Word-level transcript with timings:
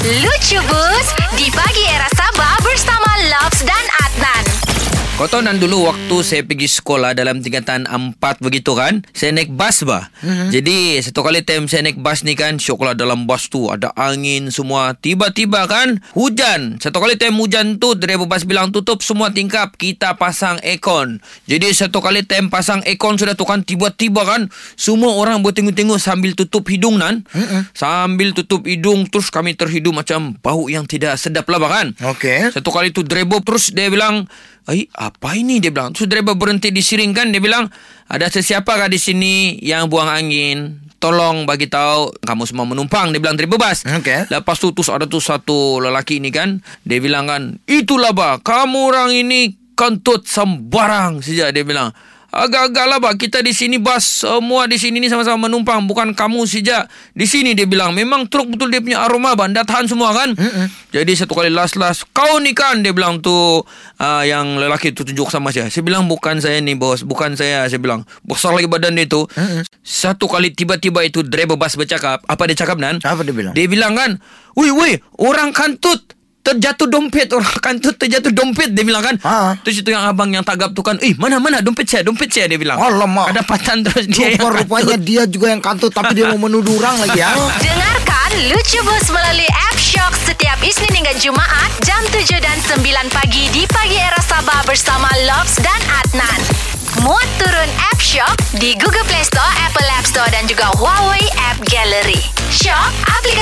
Lucu 0.00 0.56
Bus 0.64 1.12
di 1.36 1.52
pagi 1.52 1.84
era 1.84 2.08
Sabah 2.16 2.59
Kau 5.30 5.38
tahu 5.38 5.46
nan 5.46 5.62
dulu 5.62 5.86
waktu 5.86 6.16
saya 6.26 6.42
pergi 6.42 6.66
sekolah 6.66 7.14
dalam 7.14 7.38
tingkatan 7.38 7.86
4 7.86 8.18
begitu 8.42 8.74
kan 8.74 9.06
Saya 9.14 9.30
naik 9.30 9.54
bas 9.54 9.78
bah 9.86 10.10
mm-hmm. 10.26 10.50
Jadi 10.50 10.98
satu 11.06 11.22
kali 11.22 11.46
time 11.46 11.70
saya 11.70 11.86
naik 11.86 12.02
bas 12.02 12.26
ni 12.26 12.34
kan 12.34 12.58
Syok 12.58 12.82
lah 12.82 12.98
dalam 12.98 13.30
bas 13.30 13.46
tu 13.46 13.70
ada 13.70 13.94
angin 13.94 14.50
semua 14.50 14.98
Tiba-tiba 14.98 15.70
kan 15.70 16.02
hujan 16.18 16.82
Satu 16.82 16.98
kali 16.98 17.14
time 17.14 17.38
hujan 17.38 17.78
tu 17.78 17.94
driver 17.94 18.26
bas 18.26 18.42
bilang 18.42 18.74
tutup 18.74 19.06
semua 19.06 19.30
tingkap 19.30 19.78
Kita 19.78 20.18
pasang 20.18 20.58
aircon 20.66 21.22
Jadi 21.46 21.78
satu 21.78 22.02
kali 22.02 22.26
time 22.26 22.50
pasang 22.50 22.82
aircon 22.82 23.14
sudah 23.14 23.38
tu 23.38 23.46
kan 23.46 23.62
Tiba-tiba 23.62 24.26
kan 24.26 24.50
semua 24.74 25.14
orang 25.14 25.46
bertengok-tengok 25.46 26.02
sambil 26.02 26.34
tutup 26.34 26.66
hidung 26.66 26.98
nan 26.98 27.22
mm-hmm. 27.30 27.70
Sambil 27.70 28.34
tutup 28.34 28.66
hidung 28.66 29.06
terus 29.06 29.30
kami 29.30 29.54
terhidup 29.54 29.94
macam 29.94 30.34
bau 30.42 30.66
yang 30.66 30.90
tidak 30.90 31.14
sedap 31.22 31.46
lah 31.46 31.62
bah 31.62 31.70
kan 31.70 31.94
Okey. 32.18 32.50
satu 32.50 32.74
kali 32.74 32.90
tu 32.90 33.06
driver 33.06 33.38
terus 33.46 33.70
dia 33.70 33.86
bilang, 33.86 34.26
"Eh, 34.72 34.86
apa 34.94 35.34
ini?" 35.36 35.58
Dia 35.58 35.74
bilang. 35.74 35.92
Terus 35.92 36.06
driver 36.06 36.38
berhenti 36.38 36.70
disiringkan, 36.70 37.34
dia 37.34 37.42
bilang, 37.42 37.68
"Ada 38.06 38.30
sesiapakah 38.30 38.86
di 38.86 38.98
sini 38.98 39.58
yang 39.60 39.90
buang 39.90 40.08
angin? 40.08 40.80
Tolong 41.00 41.48
bagi 41.48 41.66
tahu 41.66 42.12
kamu 42.22 42.42
semua 42.46 42.66
menumpang." 42.66 43.10
Dia 43.10 43.20
bilang 43.20 43.36
driver 43.36 43.58
bas. 43.58 43.82
Okey. 43.82 44.30
Lepas 44.30 44.56
tu 44.62 44.70
terus 44.70 44.88
ada 44.88 45.04
tu 45.10 45.18
satu 45.18 45.82
lelaki 45.82 46.22
ini 46.22 46.30
kan, 46.30 46.62
dia 46.86 47.02
bilang 47.02 47.26
kan, 47.26 47.58
"Itulah 47.66 48.14
bah, 48.14 48.38
kamu 48.40 48.78
orang 48.94 49.10
ini 49.12 49.54
kentut 49.74 50.24
sembarang 50.24 51.20
saja." 51.20 51.50
Dia 51.50 51.66
bilang. 51.66 51.90
Agak-agak 52.30 52.86
lah 52.86 52.98
bah 53.02 53.14
Kita 53.18 53.42
di 53.42 53.50
sini 53.50 53.82
bas. 53.82 54.22
Semua 54.22 54.70
di 54.70 54.78
sini 54.78 55.02
ni 55.02 55.10
sama-sama 55.10 55.50
menumpang. 55.50 55.82
Bukan 55.84 56.14
kamu 56.14 56.46
saja 56.46 56.86
Di 57.10 57.26
sini 57.26 57.58
dia 57.58 57.66
bilang. 57.66 57.90
Memang 57.90 58.30
truk 58.30 58.54
betul 58.54 58.70
dia 58.70 58.78
punya 58.78 59.02
aroma 59.02 59.34
bah 59.34 59.50
Dah 59.50 59.66
tahan 59.66 59.90
semua 59.90 60.14
kan? 60.14 60.32
Mm-mm. 60.38 60.66
Jadi 60.94 61.12
satu 61.18 61.34
kali 61.34 61.50
last-last 61.50 62.06
Kau 62.14 62.38
ni 62.38 62.54
kan 62.54 62.82
Dia 62.86 62.94
bilang 62.94 63.18
tu 63.18 63.34
uh, 63.34 64.22
Yang 64.22 64.46
lelaki 64.62 64.88
tu 64.94 65.02
tunjuk 65.02 65.26
sama 65.28 65.50
saya. 65.50 65.66
Saya 65.68 65.82
bilang 65.82 66.06
bukan 66.06 66.38
saya 66.38 66.62
ni 66.62 66.78
bos. 66.78 67.02
Bukan 67.02 67.34
saya. 67.34 67.66
Saya 67.66 67.82
bilang 67.82 68.06
Besar 68.22 68.54
lagi 68.54 68.70
badan 68.70 68.94
dia 68.94 69.10
tu. 69.10 69.26
Mm-mm. 69.26 69.66
Satu 69.82 70.30
kali 70.30 70.54
tiba-tiba 70.54 71.02
itu 71.02 71.26
Driver 71.26 71.58
bas 71.58 71.74
bercakap. 71.74 72.22
Apa 72.30 72.46
dia 72.46 72.54
cakap 72.54 72.78
Nan? 72.78 73.02
Apa 73.02 73.26
dia 73.26 73.34
bilang? 73.34 73.54
Dia 73.58 73.66
bilang 73.66 73.98
kan 73.98 74.22
Woi 74.54 74.70
woi 74.70 74.92
Orang 75.18 75.50
kantut 75.50 76.19
Terjatuh 76.40 76.86
dompet 76.86 77.28
Orang 77.36 77.52
kantut 77.58 77.94
terjatuh 77.94 78.30
dompet 78.30 78.70
Dia 78.70 78.82
bilang 78.82 79.00
kan 79.00 79.16
Ha. 79.20 79.60
Terus 79.60 79.80
itu 79.80 79.88
yang 79.88 80.04
abang 80.04 80.28
yang 80.28 80.40
tagap 80.40 80.72
tu 80.72 80.80
kan 80.80 80.96
Eh 80.98 81.12
mana 81.14 81.36
mana 81.36 81.60
dompet 81.60 81.84
saya 81.84 82.00
Dompet 82.00 82.26
saya 82.26 82.46
dia 82.46 82.56
bilang 82.56 82.76
Alamak. 82.76 83.30
Ada 83.30 83.42
patan 83.42 83.82
terus 83.82 84.04
dia 84.06 84.32
yang 84.32 84.40
Rupa-rupanya 84.42 84.96
kantut. 84.96 85.04
dia 85.04 85.22
juga 85.24 85.46
yang 85.48 85.60
kantut 85.60 85.90
Tapi 85.90 86.12
dia 86.12 86.28
mau 86.28 86.40
menuduh 86.40 86.74
orang 86.76 86.96
lagi 86.98 87.18
ya 87.18 87.36
Dengarkan 87.64 88.30
Lucu 88.46 88.80
Bus 88.80 89.06
melalui 89.08 89.48
App 89.68 89.76
Shock 89.76 90.12
setiap 90.22 90.56
Isnin 90.60 90.92
hingga 90.94 91.12
Jumaat 91.14 91.70
jam 91.82 92.00
7 92.08 92.24
dan 92.38 92.56
9 92.62 92.80
pagi 93.10 93.50
di 93.50 93.66
pagi 93.66 93.96
era 93.96 94.20
Sabah 94.20 94.62
bersama 94.62 95.06
Loves 95.26 95.58
dan 95.58 95.76
Adnan. 95.98 96.40
Muat 97.00 97.26
turun 97.36 97.70
App 97.82 97.98
Shock 97.98 98.34
di 98.54 98.74
Google 98.74 99.02
Play 99.04 99.22
Store, 99.22 99.46
Apple 99.60 99.88
App 99.88 100.04
Store 100.04 100.26
dan 100.28 100.44
juga 100.44 100.68
Huawei 100.74 101.22
App 101.42 101.58
Gallery. 101.64 102.20
Shock, 102.50 102.90
aplikasi 103.10 103.39